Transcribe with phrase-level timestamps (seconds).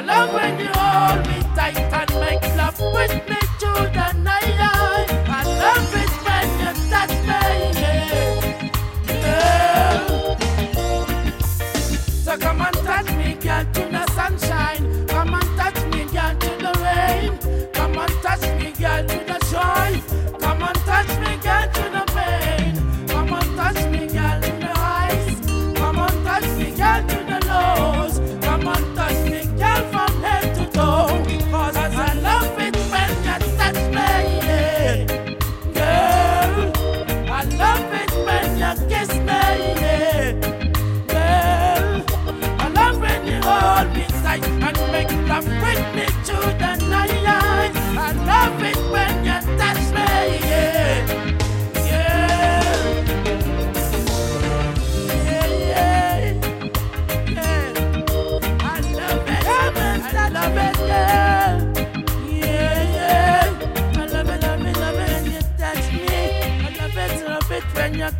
[0.00, 4.56] I love when you hold me tight and make love with me through the night.
[5.28, 7.42] I love it when you touch me,
[7.82, 8.70] yeah.
[9.08, 10.36] yeah.
[12.24, 12.79] So come on.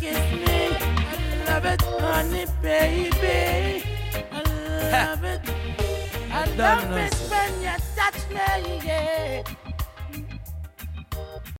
[0.00, 0.76] kiss me.
[0.76, 3.84] I love it, honey, baby.
[4.30, 4.42] I
[4.90, 5.40] love it.
[6.30, 9.41] I love it when you touch me, yeah.